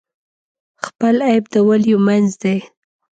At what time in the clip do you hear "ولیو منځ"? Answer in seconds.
1.67-2.29